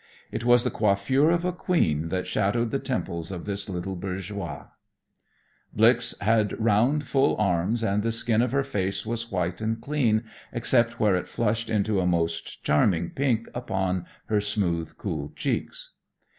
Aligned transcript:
It 0.31 0.43
was 0.43 0.63
the 0.63 0.71
coiffure 0.71 1.29
of 1.29 1.45
a 1.45 1.53
queen 1.53 2.09
that 2.09 2.25
shadowed 2.25 2.71
the 2.71 2.79
temples 2.79 3.31
of 3.31 3.45
this 3.45 3.69
little 3.69 3.95
bourgeoise." 3.95 4.65
Blix 5.75 6.15
had 6.21 6.59
"round, 6.59 7.03
full 7.03 7.37
arms," 7.37 7.83
and 7.83 8.01
"the 8.01 8.11
skin 8.11 8.41
of 8.41 8.51
her 8.51 8.63
face 8.63 9.05
was 9.05 9.31
white 9.31 9.61
and 9.61 9.79
clean, 9.79 10.23
except 10.51 10.99
where 10.99 11.15
it 11.15 11.27
flushed 11.27 11.69
into 11.69 11.99
a 11.99 12.07
most 12.07 12.63
charming 12.63 13.11
pink 13.11 13.47
upon 13.53 14.07
her 14.25 14.41
smooth, 14.41 14.97
cool 14.97 15.33
cheeks." 15.35 15.91